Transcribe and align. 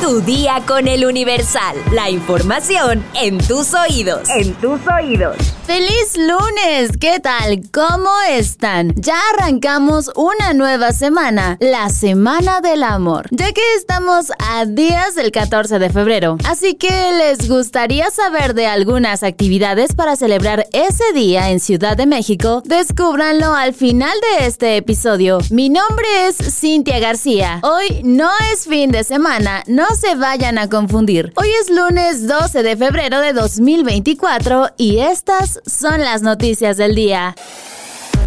Tu 0.00 0.20
día 0.20 0.62
con 0.66 0.86
el 0.86 1.06
Universal. 1.06 1.76
La 1.92 2.10
información 2.10 3.02
en 3.14 3.38
tus 3.38 3.72
oídos. 3.72 4.28
En 4.28 4.54
tus 4.56 4.80
oídos. 4.86 5.36
¡Feliz 5.66 6.18
lunes! 6.18 6.90
¿Qué 7.00 7.20
tal? 7.20 7.62
¿Cómo 7.72 8.10
están? 8.28 8.92
Ya 8.96 9.18
arrancamos 9.32 10.10
una 10.14 10.52
nueva 10.52 10.92
semana, 10.92 11.56
la 11.58 11.88
Semana 11.88 12.60
del 12.60 12.82
Amor, 12.82 13.28
ya 13.30 13.50
que 13.52 13.62
estamos 13.76 14.26
a 14.38 14.66
días 14.66 15.14
del 15.14 15.32
14 15.32 15.78
de 15.78 15.88
febrero. 15.88 16.36
Así 16.44 16.74
que 16.74 17.12
les 17.16 17.48
gustaría 17.48 18.10
saber 18.10 18.52
de 18.52 18.66
algunas 18.66 19.22
actividades 19.22 19.94
para 19.94 20.16
celebrar 20.16 20.66
ese 20.74 21.14
día 21.14 21.50
en 21.50 21.60
Ciudad 21.60 21.96
de 21.96 22.04
México. 22.04 22.62
Descúbranlo 22.66 23.54
al 23.54 23.72
final 23.72 24.12
de 24.38 24.46
este 24.46 24.76
episodio. 24.76 25.38
Mi 25.50 25.70
nombre 25.70 26.06
es 26.26 26.36
Cintia 26.36 26.98
García. 26.98 27.60
Hoy 27.62 28.02
no 28.04 28.28
es 28.52 28.66
fin 28.66 28.90
de 28.90 29.02
semana, 29.02 29.62
no 29.66 29.93
se 29.94 30.14
vayan 30.16 30.58
a 30.58 30.68
confundir. 30.68 31.32
Hoy 31.36 31.48
es 31.60 31.70
lunes 31.70 32.26
12 32.26 32.62
de 32.62 32.76
febrero 32.76 33.20
de 33.20 33.32
2024 33.32 34.70
y 34.76 34.98
estas 34.98 35.60
son 35.66 36.00
las 36.00 36.22
noticias 36.22 36.76
del 36.76 36.94
día. 36.94 37.36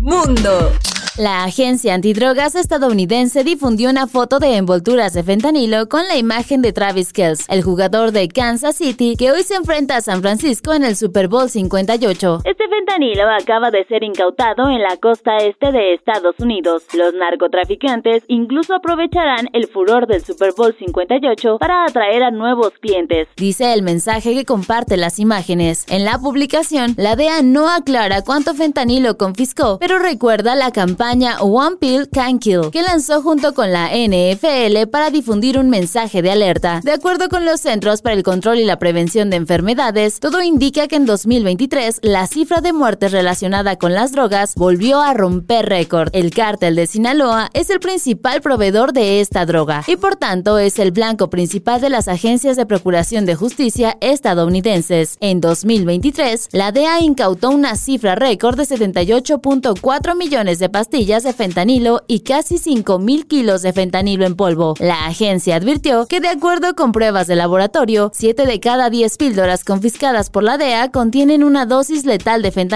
Mundo. 0.02 0.72
La 1.18 1.45
agencia 1.45 1.95
antidrogas 1.95 2.54
estadounidense 2.54 3.44
difundió 3.44 3.90
una 3.90 4.06
foto 4.06 4.38
de 4.38 4.56
envolturas 4.56 5.14
de 5.14 5.23
fentanilo 5.23 5.90
con 5.90 6.08
la 6.08 6.16
imagen 6.16 6.62
de 6.62 6.73
Travis 6.73 7.12
Kelce, 7.12 7.44
el 7.48 7.64
jugador 7.64 8.12
de 8.12 8.28
Kansas 8.28 8.76
City 8.76 9.16
que 9.18 9.31
hoy 9.31 9.42
se 9.42 9.56
enfrenta 9.56 9.95
a 9.95 10.02
San 10.02 10.22
Francisco 10.22 10.76
en 10.76 10.84
el 10.84 10.95
Super 10.95 11.28
Bowl 11.28 11.50
58. 11.50 12.42
Este 12.44 12.57
fentanilo 12.88 13.30
acaba 13.30 13.70
de 13.70 13.86
ser 13.86 14.04
incautado 14.04 14.70
en 14.70 14.82
la 14.82 14.98
costa 14.98 15.38
este 15.38 15.72
de 15.72 15.94
Estados 15.94 16.36
Unidos. 16.40 16.84
Los 16.94 17.14
narcotraficantes 17.14 18.23
incluso 18.28 18.76
aprovecharán 18.76 19.50
el 19.54 19.68
furor 19.68 20.08
del 20.08 20.23
Super 20.23 20.54
Bowl 20.55 20.73
58 20.78 21.58
para 21.59 21.86
atraer 21.86 22.23
a 22.23 22.31
nuevos 22.31 22.72
clientes. 22.80 23.28
Dice 23.36 23.73
el 23.73 23.81
mensaje 23.81 24.34
que 24.34 24.45
comparte 24.45 24.95
las 24.95 25.20
imágenes. 25.20 25.86
En 25.89 26.06
la 26.06 26.17
publicación, 26.17 26.94
la 26.97 27.16
DEA 27.16 27.42
no 27.44 27.70
aclara 27.70 28.22
cuánto 28.22 28.53
fentanilo 28.53 29.17
confiscó, 29.17 29.80
pero 29.80 30.00
recuerda 30.00 30.56
la 30.56 30.72
campaña 30.72 31.42
One 31.42 31.78
Pill 31.80 32.09
Can 32.09 32.40
Kill, 32.40 32.72
que 32.72 32.84
lanzó 32.84 33.22
junto 33.22 33.53
con 33.53 33.72
la 33.73 33.90
NFL 33.90 34.88
para 34.92 35.09
difundir 35.09 35.59
un 35.59 35.69
mensaje 35.69 36.22
de 36.22 36.31
alerta. 36.31 36.80
De 36.84 36.94
acuerdo 36.94 37.28
con 37.28 37.44
los 37.44 37.59
Centros 37.59 38.02
para 38.02 38.16
el 38.16 38.23
Control 38.23 38.59
y 38.59 38.66
la 38.66 38.80
Prevención 38.80 39.30
de 39.30 39.38
Enfermedades, 39.38 40.19
todo 40.19 40.42
indica 40.42 40.88
que 40.88 40.95
en 40.95 41.06
2023 41.06 42.00
la 42.03 42.28
cifra 42.28 42.62
de 42.62 42.77
muertes 42.78 43.11
relacionada 43.11 43.75
con 43.75 43.94
las 43.94 44.11
drogas 44.11 44.53
volvió 44.56 45.02
a 45.02 45.14
romper 45.14 45.66
récord. 45.67 46.09
El 46.14 46.31
cártel 46.31 46.75
de 46.75 46.88
Sinaloa 46.88 47.50
es 47.53 47.69
el 47.69 47.80
principal 47.80 48.42
proveedor 48.42 48.94
de 48.94 49.19
esta 49.19 49.45
droga 49.45 49.84
y 49.88 49.95
por 49.95 50.16
tanto 50.16 50.59
es 50.59 50.78
el 50.80 50.92
blanco 50.92 51.30
principal 51.30 51.81
de 51.81 51.89
las 51.89 52.08
agencias 52.08 52.56
de 52.56 52.66
procuración 52.66 53.25
de 53.25 53.36
justicia 53.36 53.97
estadounidenses. 54.00 55.17
En 55.19 55.42
2023, 55.42 56.50
la 56.52 56.72
DEA 56.72 57.02
incautó 57.02 57.50
una 57.50 57.75
cifra 57.75 58.16
récord 58.16 58.58
de 58.58 58.64
78.4 58.64 60.16
millones 60.16 60.59
de 60.59 60.69
pastillas 60.69 61.23
de 61.23 61.34
fentanilo 61.34 62.03
y 62.08 62.19
casi 62.19 62.56
5.000 62.56 63.28
kilos 63.28 63.64
de 63.64 63.73
fentanilo 63.73 64.25
en 64.25 64.36
polvo. 64.36 64.75
La 64.80 65.08
agencia 65.08 65.56
advirtió 65.56 66.06
que 66.06 66.19
de 66.19 66.30
acuerdo 66.30 66.75
con 66.75 66.91
pruebas 66.91 67.25
de 67.25 67.36
laboratorio, 67.36 68.12
7 68.14 68.45
de 68.45 68.59
cada 68.59 68.91
10 68.91 69.17
píldoras 69.17 69.64
confiscadas 69.64 70.30
por 70.30 70.44
la 70.44 70.58
DEA 70.58 70.91
contienen 70.91 71.44
una 71.44 71.66
dosis 71.66 72.06
letal 72.06 72.44
de 72.44 72.52
fentanilo. 72.52 72.67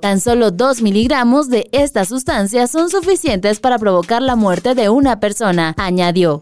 Tan 0.00 0.20
solo 0.20 0.50
2 0.50 0.82
miligramos 0.82 1.48
de 1.48 1.68
esta 1.72 2.04
sustancia 2.04 2.66
son 2.66 2.90
suficientes 2.90 3.60
para 3.60 3.78
provocar 3.78 4.22
la 4.22 4.36
muerte 4.36 4.74
de 4.74 4.88
una 4.88 5.20
persona, 5.20 5.74
añadió. 5.76 6.40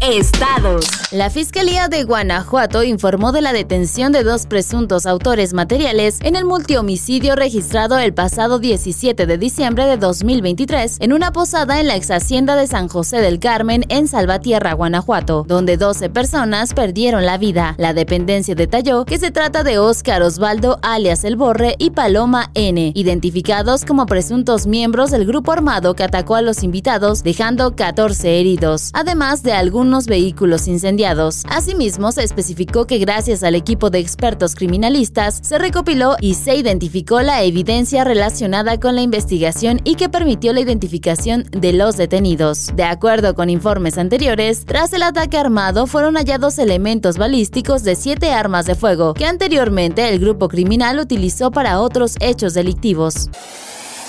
Estados. 0.00 0.86
La 1.12 1.30
Fiscalía 1.30 1.88
de 1.88 2.04
Guanajuato 2.04 2.82
informó 2.82 3.30
de 3.32 3.40
la 3.40 3.52
detención 3.52 4.12
de 4.12 4.24
dos 4.24 4.46
presuntos 4.46 5.06
autores 5.06 5.54
materiales 5.54 6.18
en 6.22 6.36
el 6.36 6.44
multihomicidio 6.44 7.36
registrado 7.36 7.98
el 7.98 8.12
pasado 8.12 8.58
17 8.58 9.26
de 9.26 9.38
diciembre 9.38 9.86
de 9.86 9.96
2023 9.96 10.98
en 11.00 11.12
una 11.12 11.32
posada 11.32 11.80
en 11.80 11.86
la 11.86 11.96
ex 11.96 12.10
hacienda 12.10 12.56
de 12.56 12.66
San 12.66 12.88
José 12.88 13.20
del 13.20 13.38
Carmen 13.38 13.84
en 13.88 14.08
Salvatierra, 14.08 14.72
Guanajuato, 14.72 15.44
donde 15.46 15.76
12 15.76 16.10
personas 16.10 16.74
perdieron 16.74 17.24
la 17.24 17.38
vida. 17.38 17.74
La 17.78 17.94
dependencia 17.94 18.54
detalló 18.54 19.04
que 19.04 19.18
se 19.18 19.30
trata 19.30 19.62
de 19.62 19.78
Óscar 19.78 20.22
Osvaldo 20.22 20.78
alias 20.82 21.24
El 21.24 21.36
Borre 21.36 21.76
y 21.78 21.90
Paloma 21.90 22.50
N, 22.54 22.92
identificados 22.94 23.84
como 23.84 24.06
presuntos 24.06 24.66
miembros 24.66 25.10
del 25.10 25.26
grupo 25.26 25.52
armado 25.52 25.94
que 25.94 26.02
atacó 26.02 26.34
a 26.34 26.42
los 26.42 26.62
invitados 26.62 27.22
dejando 27.22 27.76
14 27.76 28.40
heridos, 28.40 28.90
además 28.92 29.42
de 29.42 29.52
algunos 29.52 29.83
vehículos 30.06 30.68
incendiados. 30.68 31.42
Asimismo, 31.48 32.12
se 32.12 32.24
especificó 32.24 32.86
que 32.86 32.98
gracias 32.98 33.42
al 33.42 33.54
equipo 33.54 33.90
de 33.90 33.98
expertos 33.98 34.54
criminalistas 34.54 35.40
se 35.42 35.58
recopiló 35.58 36.16
y 36.20 36.34
se 36.34 36.56
identificó 36.56 37.20
la 37.20 37.42
evidencia 37.42 38.04
relacionada 38.04 38.80
con 38.80 38.94
la 38.94 39.02
investigación 39.02 39.80
y 39.84 39.94
que 39.94 40.08
permitió 40.08 40.52
la 40.52 40.60
identificación 40.60 41.44
de 41.50 41.72
los 41.72 41.96
detenidos. 41.96 42.70
De 42.74 42.84
acuerdo 42.84 43.34
con 43.34 43.50
informes 43.50 43.98
anteriores, 43.98 44.64
tras 44.64 44.92
el 44.92 45.02
ataque 45.02 45.36
armado 45.36 45.86
fueron 45.86 46.16
hallados 46.16 46.58
elementos 46.58 47.18
balísticos 47.18 47.82
de 47.84 47.94
siete 47.94 48.32
armas 48.32 48.66
de 48.66 48.74
fuego 48.74 49.14
que 49.14 49.26
anteriormente 49.26 50.08
el 50.08 50.18
grupo 50.18 50.48
criminal 50.48 50.98
utilizó 50.98 51.50
para 51.50 51.80
otros 51.80 52.16
hechos 52.20 52.54
delictivos. 52.54 53.28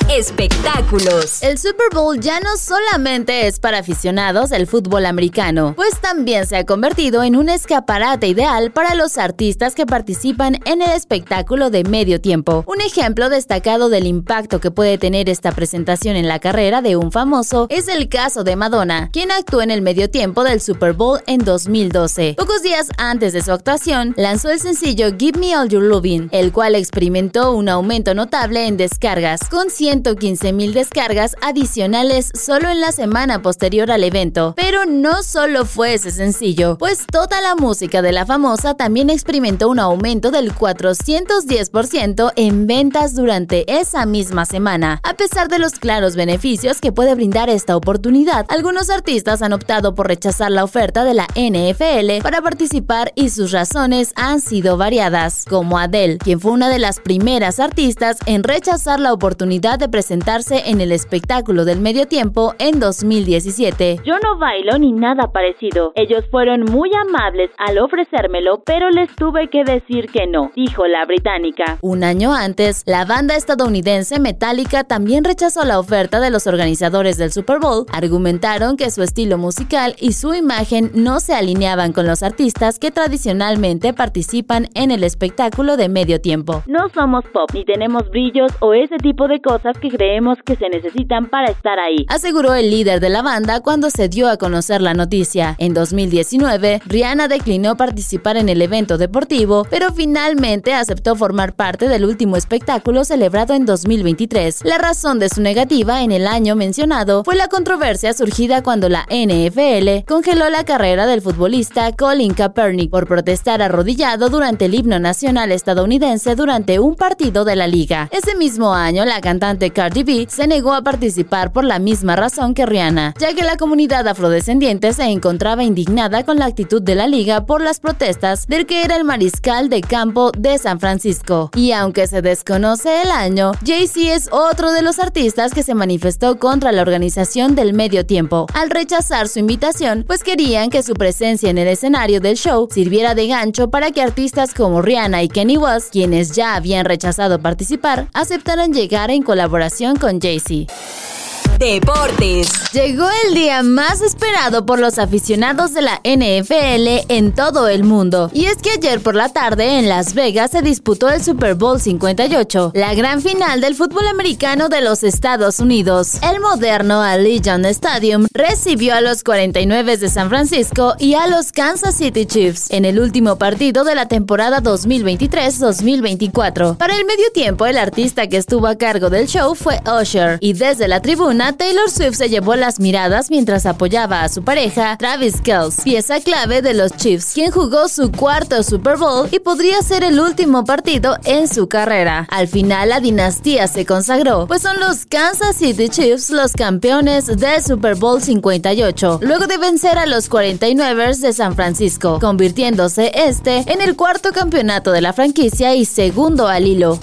Espectáculos. 0.10 1.42
El 1.42 1.58
Super 1.58 1.88
Bowl 1.92 2.20
ya 2.20 2.40
no 2.40 2.58
solamente 2.58 3.48
es 3.48 3.60
para 3.60 3.80
aficionados 3.80 4.52
del 4.52 4.68
fútbol 4.68 5.08
americano, 5.08 5.74
pues 5.76 6.00
también 6.00 6.46
se 6.46 6.58
ha 6.58 6.66
convertido 6.66 7.24
en 7.24 7.36
un 7.36 7.50
escaparate 7.50 8.28
ideal 8.28 8.72
para 8.72 8.94
los 8.94 9.18
artistas 9.18 9.74
que 9.74 9.88
participan 9.88 10.60
en 10.66 10.84
el 10.84 10.92
espectáculo 10.92 11.72
de 11.72 11.84
medio 11.86 12.22
tiempo. 12.22 12.64
Un 12.68 12.82
ejemplo 12.82 13.30
destacado 13.30 13.90
del 13.90 14.06
impacto 14.06 14.62
que 14.62 14.70
puede 14.70 15.00
tener 15.00 15.28
esta 15.28 15.52
presentación 15.52 16.16
en 16.16 16.28
la 16.28 16.38
carrera 16.38 16.84
de 16.84 16.96
un 16.96 17.12
famoso 17.12 17.66
es 17.72 17.88
el 17.88 18.08
caso 18.08 18.44
de 18.44 18.56
Madonna, 18.56 19.10
quien 19.12 19.32
actuó 19.32 19.64
en 19.64 19.72
el 19.72 19.82
medio 19.82 20.12
tiempo 20.12 20.44
del 20.44 20.62
Super 20.62 20.94
Bowl 20.94 21.20
en 21.26 21.40
2012. 21.40 22.36
Pocos 22.38 22.62
días 22.62 22.90
antes 23.00 23.34
de 23.34 23.42
su 23.42 23.52
actuación, 23.52 24.14
lanzó 24.18 24.52
el 24.52 24.60
sencillo 24.60 25.08
Give 25.18 25.40
Me 25.40 25.58
All 25.58 25.68
Your 25.68 25.84
Loving, 25.84 26.30
el 26.32 26.52
cual 26.52 26.76
experimentó 26.76 27.54
un 27.54 27.70
aumento 27.70 28.14
notable 28.14 28.68
en 28.68 28.78
descargas, 28.78 29.50
con 29.50 29.72
115 30.04 30.52
mil 30.52 30.74
descargas 30.74 31.38
adicionales 31.42 32.32
solo 32.34 32.70
en 32.70 32.82
la 32.82 32.92
semana 32.92 33.42
posterior 33.42 33.92
al 33.92 34.04
evento. 34.04 34.54
Pero 34.58 34.86
no 34.86 35.24
solo 35.24 35.66
fue 35.66 35.94
ese 35.94 36.12
sencillo, 36.12 36.78
pues 36.78 37.06
toda 37.10 37.40
la 37.40 37.56
música 37.56 38.02
de 38.02 38.12
la 38.12 38.26
famosa 38.26 38.74
también 38.74 39.10
experimentó 39.10 39.70
un 39.70 39.80
aumento 39.80 40.32
del 40.32 40.54
410% 40.54 42.34
en 42.36 42.68
ventas 42.68 43.16
durante 43.16 43.80
esa 43.80 44.06
misma 44.06 44.46
semana. 44.46 45.00
A 45.04 45.14
pesar 45.14 45.48
de 45.48 45.60
los 45.60 45.74
claros 45.74 46.18
beneficios 46.18 46.82
que 46.82 46.92
puede 46.92 47.16
brindar 47.16 47.50
esta 47.50 47.78
oportunidad, 47.78 48.46
algunos 48.50 48.90
artistas 48.90 49.42
han 49.42 49.54
optado 49.54 49.96
por 49.96 50.08
rechazar 50.08 50.52
la 50.52 50.66
oferta 50.66 51.06
de 51.06 51.14
la 51.14 51.28
NFL 51.36 52.22
para 52.22 52.42
participar 52.42 53.14
y 53.16 53.30
sus 53.30 53.54
razones 53.54 54.12
han 54.16 54.42
sido 54.42 54.76
variadas, 54.76 55.46
como 55.48 55.80
Adele, 55.80 56.18
quien 56.18 56.42
fue 56.42 56.52
una 56.52 56.68
de 56.68 56.80
las 56.80 57.00
primeras 57.00 57.62
artistas 57.62 58.18
en 58.26 58.44
rechazar 58.44 59.00
la 59.00 59.14
oportunidad 59.14 59.85
presentarse 59.90 60.70
en 60.70 60.82
el 60.82 60.92
espectáculo 60.92 61.66
del 61.66 61.80
medio 61.80 62.08
tiempo 62.08 62.54
en 62.60 62.80
2017. 62.80 64.02
Yo 64.06 64.16
no 64.24 64.38
bailo 64.38 64.78
ni 64.78 64.92
nada 64.92 65.32
parecido. 65.32 65.92
Ellos 65.96 66.26
fueron 66.32 66.62
muy 66.66 66.92
amables 66.94 67.50
al 67.58 67.78
ofrecérmelo, 67.78 68.64
pero 68.66 68.90
les 68.90 69.14
tuve 69.16 69.50
que 69.50 69.64
decir 69.64 70.08
que 70.08 70.28
no, 70.28 70.52
dijo 70.56 70.88
la 70.88 71.06
británica. 71.06 71.78
Un 71.82 72.04
año 72.04 72.34
antes, 72.34 72.84
la 72.86 73.06
banda 73.06 73.36
estadounidense 73.36 74.20
Metallica 74.20 74.84
también 74.84 75.24
rechazó 75.24 75.66
la 75.66 75.80
oferta 75.80 76.20
de 76.20 76.30
los 76.30 76.48
organizadores 76.48 77.18
del 77.18 77.32
Super 77.32 77.60
Bowl. 77.60 77.86
Argumentaron 77.92 78.78
que 78.78 78.92
su 78.92 79.04
estilo 79.04 79.38
musical 79.38 79.96
y 80.00 80.14
su 80.14 80.34
imagen 80.34 80.92
no 80.94 81.20
se 81.20 81.34
alineaban 81.34 81.94
con 81.94 82.06
los 82.08 82.24
artistas 82.24 82.80
que 82.80 82.92
tradicionalmente 82.92 83.94
participan 83.94 84.70
en 84.74 84.92
el 84.92 85.04
espectáculo 85.04 85.78
de 85.78 85.90
medio 85.90 86.22
tiempo. 86.22 86.64
No 86.68 86.90
somos 86.90 87.24
pop 87.26 87.50
ni 87.54 87.66
tenemos 87.66 88.10
brillos 88.10 88.52
o 88.60 88.74
ese 88.74 88.98
tipo 88.98 89.28
de 89.28 89.42
cosas 89.42 89.75
que 89.78 89.90
creemos 89.90 90.38
que 90.44 90.56
se 90.56 90.70
necesitan 90.70 91.28
para 91.30 91.52
estar 91.52 91.80
ahí, 91.80 92.06
aseguró 92.10 92.54
el 92.54 92.70
líder 92.70 93.00
de 93.00 93.10
la 93.10 93.22
banda 93.22 93.62
cuando 93.62 93.90
se 93.90 94.10
dio 94.10 94.30
a 94.30 94.38
conocer 94.38 94.82
la 94.82 94.94
noticia. 94.94 95.56
En 95.60 95.74
2019, 95.74 96.82
Rihanna 96.86 97.28
declinó 97.28 97.78
participar 97.78 98.38
en 98.38 98.50
el 98.50 98.62
evento 98.62 98.98
deportivo, 98.98 99.66
pero 99.70 99.94
finalmente 99.94 100.74
aceptó 100.74 101.16
formar 101.16 101.54
parte 101.54 101.88
del 101.88 102.06
último 102.06 102.38
espectáculo 102.38 103.04
celebrado 103.04 103.54
en 103.54 103.66
2023. 103.66 104.62
La 104.64 104.78
razón 104.78 105.20
de 105.20 105.30
su 105.30 105.42
negativa 105.42 106.02
en 106.02 106.12
el 106.12 106.28
año 106.28 106.56
mencionado 106.56 107.24
fue 107.24 107.36
la 107.36 107.48
controversia 107.48 108.14
surgida 108.14 108.64
cuando 108.64 108.90
la 108.90 109.06
NFL 109.10 110.06
congeló 110.08 110.50
la 110.50 110.64
carrera 110.64 111.06
del 111.06 111.22
futbolista 111.22 111.92
Colin 111.96 112.34
Kaepernick 112.34 112.90
por 112.90 113.08
protestar 113.08 113.62
arrodillado 113.62 114.30
durante 114.30 114.66
el 114.66 114.76
himno 114.76 115.00
nacional 115.00 115.52
estadounidense 115.52 116.36
durante 116.36 116.80
un 116.80 116.96
partido 116.96 117.46
de 117.46 117.56
la 117.56 117.68
liga. 117.68 118.10
Ese 118.12 118.36
mismo 118.36 118.74
año, 118.74 119.06
la 119.06 119.22
cantante 119.22 119.65
Cardi 119.72 120.04
B 120.04 120.28
se 120.30 120.48
negó 120.48 120.74
a 120.74 120.82
participar 120.82 121.52
por 121.52 121.64
la 121.64 121.80
misma 121.80 122.16
razón 122.16 122.54
que 122.54 122.66
Rihanna, 122.66 123.14
ya 123.20 123.34
que 123.34 123.44
la 123.44 123.58
comunidad 123.58 124.08
afrodescendiente 124.08 124.94
se 124.94 125.04
encontraba 125.04 125.64
indignada 125.64 126.24
con 126.24 126.38
la 126.38 126.46
actitud 126.46 126.82
de 126.82 126.96
la 126.96 127.08
liga 127.08 127.46
por 127.46 127.62
las 127.62 127.80
protestas 127.80 128.48
del 128.48 128.66
que 128.66 128.84
era 128.84 128.96
el 128.96 129.04
mariscal 129.04 129.70
de 129.70 129.82
campo 129.82 130.32
de 130.38 130.58
San 130.58 130.80
Francisco. 130.80 131.50
Y 131.56 131.72
aunque 131.72 132.08
se 132.08 132.22
desconoce 132.22 133.02
el 133.02 133.12
año, 133.12 133.54
Jay-Z 133.66 134.14
es 134.14 134.30
otro 134.32 134.72
de 134.72 134.82
los 134.82 135.00
artistas 135.00 135.54
que 135.54 135.64
se 135.64 135.74
manifestó 135.74 136.38
contra 136.38 136.72
la 136.72 136.82
organización 136.82 137.56
del 137.56 137.74
medio 137.74 138.06
tiempo, 138.06 138.46
al 138.54 138.70
rechazar 138.70 139.28
su 139.28 139.40
invitación, 139.40 140.04
pues 140.06 140.24
querían 140.24 140.70
que 140.70 140.84
su 140.84 140.94
presencia 140.94 141.50
en 141.50 141.58
el 141.58 141.68
escenario 141.68 142.22
del 142.22 142.36
show 142.36 142.68
sirviera 142.72 143.16
de 143.16 143.28
gancho 143.28 143.70
para 143.70 143.92
que 143.92 144.02
artistas 144.02 144.54
como 144.54 144.82
Rihanna 144.82 145.24
y 145.24 145.30
Kenny 145.30 145.58
West, 145.58 145.92
quienes 145.92 146.32
ya 146.32 146.56
habían 146.56 146.86
rechazado 146.86 147.40
participar, 147.40 148.10
aceptaran 148.14 148.74
llegar 148.74 149.12
en 149.12 149.24
colaboración 149.24 149.55
con 149.96 150.20
Jay-Z. 150.20 151.15
Deportes. 151.60 152.50
Llegó 152.74 153.08
el 153.26 153.34
día 153.34 153.64
más 153.64 154.02
esperado 154.02 154.66
por 154.66 154.80
los 154.80 155.00
aficionados 155.00 155.74
de 155.74 155.82
la 155.82 156.02
NFL 156.04 157.06
en 157.08 157.32
todo 157.34 157.70
el 157.70 157.86
mundo. 157.86 158.30
Y 158.34 158.46
es 158.46 158.58
que 158.58 158.72
ayer 158.72 159.00
por 159.00 159.16
la 159.16 159.30
tarde 159.30 159.80
en 159.80 159.88
Las 159.88 160.14
Vegas 160.14 160.52
se 160.52 160.62
disputó 160.62 161.08
el 161.10 161.24
Super 161.24 161.56
Bowl 161.56 161.80
58, 161.80 162.74
la 162.76 162.94
gran 162.94 163.22
final 163.22 163.62
del 163.62 163.76
fútbol 163.76 164.06
americano 164.08 164.68
de 164.68 164.82
los 164.82 165.04
Estados 165.04 165.60
Unidos. 165.60 166.16
El 166.22 166.42
moderno 166.42 167.02
Allegiant 167.02 167.66
Stadium 167.68 168.28
recibió 168.34 168.96
a 168.96 169.02
los 169.02 169.24
49 169.24 169.96
de 169.98 170.10
San 170.10 170.28
Francisco 170.28 170.96
y 171.00 171.14
a 171.14 171.28
los 171.28 171.54
Kansas 171.54 171.96
City 171.96 172.26
Chiefs 172.26 172.70
en 172.72 172.84
el 172.84 173.00
último 173.00 173.38
partido 173.38 173.86
de 173.86 173.96
la 173.96 174.08
temporada 174.08 174.62
2023-2024. 174.62 176.76
Para 176.78 176.98
el 176.98 177.06
medio 177.06 177.32
tiempo, 177.34 177.66
el 177.66 177.78
artista 177.78 178.28
que 178.28 178.36
estuvo 178.38 178.68
a 178.68 178.76
cargo 178.76 179.10
del 179.10 179.28
show 179.28 179.56
fue 179.56 179.80
Usher 179.86 180.38
y 180.42 180.52
desde 180.54 180.90
la 180.90 181.02
tribuna 181.02 181.45
Taylor 181.54 181.90
Swift 181.90 182.16
se 182.16 182.30
llevó 182.30 182.56
las 182.56 182.80
miradas 182.80 183.30
mientras 183.30 183.66
apoyaba 183.66 184.24
a 184.24 184.30
su 184.30 184.44
pareja, 184.44 184.98
Travis 184.98 185.42
Kelce, 185.42 185.84
pieza 185.84 186.20
clave 186.20 186.62
de 186.62 186.74
los 186.74 186.92
Chiefs, 186.94 187.34
quien 187.34 187.52
jugó 187.52 187.88
su 187.88 188.12
cuarto 188.12 188.64
Super 188.64 188.98
Bowl 188.98 189.28
y 189.32 189.40
podría 189.40 189.82
ser 189.82 190.04
el 190.04 190.20
último 190.20 190.66
partido 190.66 191.18
en 191.26 191.48
su 191.48 191.68
carrera. 191.68 192.28
Al 192.30 192.48
final 192.48 192.90
la 192.90 193.00
dinastía 193.00 193.68
se 193.68 193.86
consagró, 193.86 194.48
pues 194.48 194.62
son 194.62 194.80
los 194.80 195.06
Kansas 195.06 195.56
City 195.56 195.90
Chiefs 195.90 196.30
los 196.30 196.54
campeones 196.54 197.28
del 197.28 197.64
Super 197.64 197.96
Bowl 197.96 198.22
58, 198.22 199.20
luego 199.22 199.48
de 199.48 199.58
vencer 199.58 199.98
a 199.98 200.06
los 200.06 200.30
49ers 200.30 201.20
de 201.20 201.34
San 201.34 201.56
Francisco, 201.56 202.20
convirtiéndose 202.20 203.12
este 203.14 203.64
en 203.72 203.82
el 203.82 203.96
cuarto 203.96 204.32
campeonato 204.32 204.92
de 204.92 205.02
la 205.02 205.14
franquicia 205.14 205.76
y 205.76 205.86
segundo 205.86 206.48
al 206.48 206.68
hilo. 206.68 207.00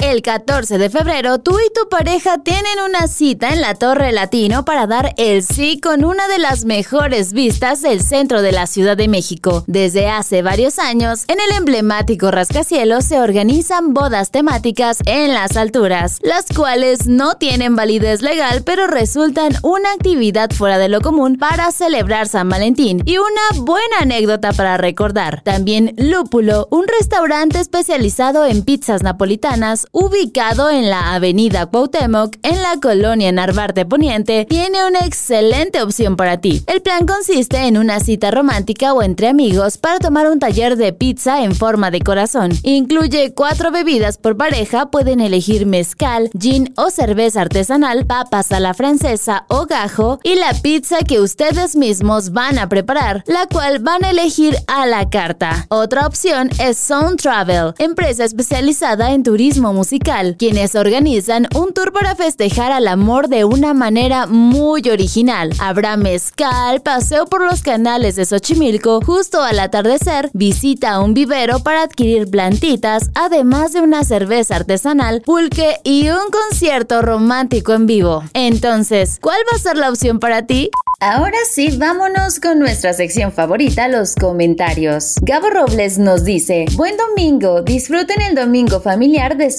El 0.00 0.22
14 0.22 0.78
de 0.78 0.90
febrero, 0.90 1.40
tú 1.40 1.58
y 1.58 1.72
tu 1.74 1.88
pareja 1.88 2.38
tienen 2.38 2.78
una 2.86 3.08
cita 3.08 3.52
en 3.52 3.60
la 3.60 3.74
Torre 3.74 4.12
Latino 4.12 4.64
para 4.64 4.86
dar 4.86 5.12
el 5.16 5.42
sí 5.42 5.80
con 5.80 6.04
una 6.04 6.28
de 6.28 6.38
las 6.38 6.64
mejores 6.64 7.32
vistas 7.32 7.82
del 7.82 8.00
centro 8.00 8.40
de 8.40 8.52
la 8.52 8.68
Ciudad 8.68 8.96
de 8.96 9.08
México. 9.08 9.64
Desde 9.66 10.06
hace 10.08 10.42
varios 10.42 10.78
años, 10.78 11.24
en 11.26 11.40
el 11.40 11.56
emblemático 11.56 12.30
rascacielos 12.30 13.06
se 13.06 13.20
organizan 13.20 13.92
bodas 13.92 14.30
temáticas 14.30 14.98
en 15.04 15.34
las 15.34 15.56
alturas, 15.56 16.20
las 16.22 16.46
cuales 16.46 17.08
no 17.08 17.34
tienen 17.34 17.74
validez 17.74 18.22
legal, 18.22 18.62
pero 18.64 18.86
resultan 18.86 19.56
una 19.64 19.90
actividad 19.92 20.52
fuera 20.52 20.78
de 20.78 20.88
lo 20.88 21.00
común 21.00 21.38
para 21.38 21.72
celebrar 21.72 22.28
San 22.28 22.48
Valentín 22.48 23.02
y 23.04 23.18
una 23.18 23.64
buena 23.64 23.98
anécdota 24.02 24.52
para 24.52 24.76
recordar. 24.76 25.42
También 25.42 25.94
Lúpulo, 25.96 26.68
un 26.70 26.86
restaurante 26.86 27.58
especializado 27.58 28.46
en 28.46 28.62
pizzas 28.62 29.02
napolitanas, 29.02 29.87
ubicado 29.92 30.70
en 30.70 30.90
la 30.90 31.14
avenida 31.14 31.66
Cuauhtémoc, 31.66 32.36
en 32.42 32.62
la 32.62 32.78
colonia 32.80 33.32
Narvarte 33.32 33.84
Poniente, 33.84 34.46
tiene 34.48 34.86
una 34.86 35.00
excelente 35.00 35.82
opción 35.82 36.16
para 36.16 36.40
ti. 36.40 36.62
El 36.66 36.82
plan 36.82 37.06
consiste 37.06 37.56
en 37.66 37.78
una 37.78 38.00
cita 38.00 38.30
romántica 38.30 38.92
o 38.92 39.02
entre 39.02 39.28
amigos 39.28 39.78
para 39.78 39.98
tomar 39.98 40.30
un 40.30 40.38
taller 40.38 40.76
de 40.76 40.92
pizza 40.92 41.42
en 41.42 41.54
forma 41.54 41.90
de 41.90 42.00
corazón. 42.00 42.52
Incluye 42.62 43.32
cuatro 43.34 43.70
bebidas 43.70 44.18
por 44.18 44.36
pareja, 44.36 44.90
pueden 44.90 45.20
elegir 45.20 45.66
mezcal, 45.66 46.30
gin 46.38 46.72
o 46.76 46.90
cerveza 46.90 47.42
artesanal, 47.42 48.06
papas 48.06 48.52
a 48.52 48.60
la 48.60 48.74
francesa 48.74 49.44
o 49.48 49.66
gajo 49.66 50.20
y 50.22 50.34
la 50.34 50.54
pizza 50.54 50.98
que 50.98 51.20
ustedes 51.20 51.76
mismos 51.76 52.32
van 52.32 52.58
a 52.58 52.68
preparar, 52.68 53.24
la 53.26 53.46
cual 53.46 53.78
van 53.80 54.04
a 54.04 54.10
elegir 54.10 54.56
a 54.66 54.86
la 54.86 55.08
carta. 55.08 55.66
Otra 55.68 56.06
opción 56.06 56.50
es 56.60 56.76
Sound 56.76 57.20
Travel, 57.20 57.74
empresa 57.78 58.24
especializada 58.24 59.12
en 59.12 59.22
turismo 59.22 59.72
musical, 59.78 60.34
quienes 60.36 60.74
organizan 60.74 61.46
un 61.54 61.72
tour 61.72 61.92
para 61.92 62.16
festejar 62.16 62.72
al 62.72 62.88
amor 62.88 63.28
de 63.28 63.44
una 63.44 63.74
manera 63.74 64.26
muy 64.26 64.82
original. 64.90 65.52
Habrá 65.60 65.96
mezcal, 65.96 66.80
paseo 66.80 67.26
por 67.26 67.44
los 67.44 67.62
canales 67.62 68.16
de 68.16 68.26
Xochimilco, 68.26 69.00
justo 69.06 69.40
al 69.40 69.60
atardecer, 69.60 70.30
visita 70.32 70.94
a 70.94 71.00
un 71.00 71.14
vivero 71.14 71.60
para 71.60 71.82
adquirir 71.82 72.28
plantitas, 72.28 73.10
además 73.14 73.72
de 73.72 73.80
una 73.80 74.02
cerveza 74.02 74.56
artesanal, 74.56 75.22
pulque 75.24 75.76
y 75.84 76.08
un 76.08 76.28
concierto 76.32 77.00
romántico 77.00 77.72
en 77.72 77.86
vivo. 77.86 78.24
Entonces, 78.34 79.18
¿cuál 79.20 79.38
va 79.52 79.56
a 79.56 79.60
ser 79.60 79.76
la 79.76 79.90
opción 79.90 80.18
para 80.18 80.44
ti? 80.44 80.70
Ahora 81.00 81.38
sí, 81.48 81.76
vámonos 81.78 82.40
con 82.40 82.58
nuestra 82.58 82.92
sección 82.92 83.30
favorita, 83.30 83.86
los 83.86 84.16
comentarios. 84.16 85.14
Gabo 85.22 85.48
Robles 85.48 85.96
nos 85.96 86.24
dice, 86.24 86.64
buen 86.74 86.96
domingo, 86.96 87.62
disfruten 87.62 88.20
el 88.20 88.34
domingo 88.34 88.80
familiar 88.80 89.36
de 89.36 89.52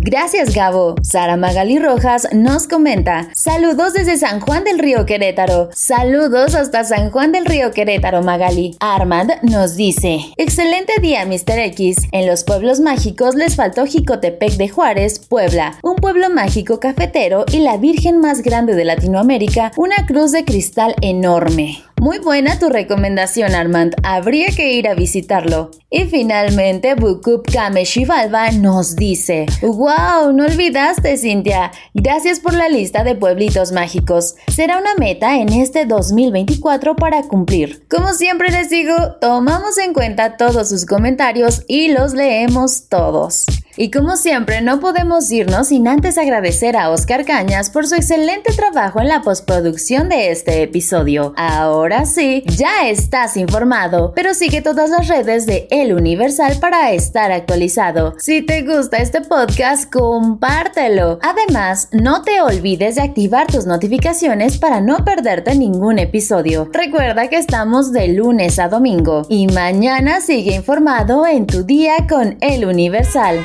Gracias 0.00 0.54
Gabo. 0.54 0.94
Sara 1.02 1.36
Magali 1.36 1.78
Rojas 1.78 2.28
nos 2.32 2.68
comenta, 2.68 3.28
saludos 3.34 3.94
desde 3.94 4.16
San 4.16 4.40
Juan 4.40 4.64
del 4.64 4.78
Río 4.78 5.06
Querétaro. 5.06 5.70
Saludos 5.72 6.54
hasta 6.54 6.84
San 6.84 7.10
Juan 7.10 7.32
del 7.32 7.46
Río 7.46 7.70
Querétaro 7.70 8.22
Magali. 8.22 8.76
Armand 8.80 9.32
nos 9.42 9.76
dice, 9.76 10.20
excelente 10.36 11.00
día 11.00 11.24
Mr. 11.24 11.58
X. 11.58 11.96
En 12.12 12.26
los 12.26 12.44
pueblos 12.44 12.80
mágicos 12.80 13.34
les 13.34 13.56
faltó 13.56 13.86
Jicotepec 13.86 14.52
de 14.52 14.68
Juárez, 14.68 15.18
Puebla, 15.18 15.78
un 15.82 15.96
pueblo 15.96 16.30
mágico 16.30 16.78
cafetero 16.78 17.44
y 17.50 17.58
la 17.58 17.76
Virgen 17.76 18.20
más 18.20 18.42
grande 18.42 18.74
de 18.74 18.84
Latinoamérica, 18.84 19.72
una 19.76 20.06
cruz 20.06 20.32
de 20.32 20.44
cristal 20.44 20.94
enorme. 21.00 21.82
Muy 22.00 22.18
buena 22.20 22.60
tu 22.60 22.68
recomendación, 22.68 23.56
Armand. 23.56 23.94
Habría 24.04 24.48
que 24.48 24.72
ir 24.72 24.86
a 24.86 24.94
visitarlo. 24.94 25.72
Y 25.90 26.04
finalmente, 26.04 26.94
Bukup 26.94 27.50
Kameshivalva 27.52 28.52
nos 28.52 28.94
dice: 28.94 29.46
¡Wow! 29.62 30.32
No 30.32 30.44
olvidaste, 30.44 31.16
Cintia. 31.16 31.72
Gracias 31.94 32.38
por 32.38 32.54
la 32.54 32.68
lista 32.68 33.02
de 33.02 33.16
pueblitos 33.16 33.72
mágicos. 33.72 34.36
Será 34.46 34.78
una 34.78 34.94
meta 34.94 35.38
en 35.40 35.52
este 35.52 35.86
2024 35.86 36.94
para 36.94 37.22
cumplir. 37.24 37.84
Como 37.88 38.14
siempre 38.14 38.50
les 38.50 38.70
digo, 38.70 38.94
tomamos 39.20 39.76
en 39.78 39.92
cuenta 39.92 40.36
todos 40.36 40.68
sus 40.68 40.86
comentarios 40.86 41.64
y 41.66 41.88
los 41.88 42.14
leemos 42.14 42.88
todos. 42.88 43.44
Y 43.80 43.92
como 43.92 44.16
siempre, 44.16 44.60
no 44.60 44.80
podemos 44.80 45.30
irnos 45.30 45.68
sin 45.68 45.86
antes 45.86 46.18
agradecer 46.18 46.76
a 46.76 46.90
Oscar 46.90 47.24
Cañas 47.24 47.70
por 47.70 47.86
su 47.86 47.94
excelente 47.94 48.52
trabajo 48.52 49.00
en 49.00 49.06
la 49.06 49.22
postproducción 49.22 50.08
de 50.08 50.32
este 50.32 50.64
episodio. 50.64 51.32
Ahora 51.36 52.04
sí, 52.04 52.42
ya 52.46 52.88
estás 52.88 53.36
informado, 53.36 54.12
pero 54.16 54.34
sigue 54.34 54.62
todas 54.62 54.90
las 54.90 55.06
redes 55.06 55.46
de 55.46 55.68
El 55.70 55.92
Universal 55.92 56.58
para 56.60 56.90
estar 56.90 57.30
actualizado. 57.30 58.16
Si 58.18 58.42
te 58.42 58.62
gusta 58.62 58.96
este 58.96 59.20
podcast, 59.20 59.88
compártelo. 59.92 61.20
Además, 61.22 61.88
no 61.92 62.22
te 62.22 62.40
olvides 62.40 62.96
de 62.96 63.02
activar 63.02 63.46
tus 63.46 63.64
notificaciones 63.64 64.58
para 64.58 64.80
no 64.80 65.04
perderte 65.04 65.54
ningún 65.54 66.00
episodio. 66.00 66.68
Recuerda 66.72 67.28
que 67.28 67.36
estamos 67.36 67.92
de 67.92 68.08
lunes 68.08 68.58
a 68.58 68.66
domingo 68.66 69.22
y 69.28 69.46
mañana 69.46 70.20
sigue 70.20 70.56
informado 70.56 71.24
en 71.28 71.46
tu 71.46 71.62
día 71.62 72.08
con 72.08 72.38
El 72.40 72.64
Universal. 72.64 73.44